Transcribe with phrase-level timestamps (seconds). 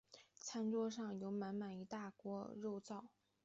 [0.39, 3.03] 餐桌上有满满一大锅肉燥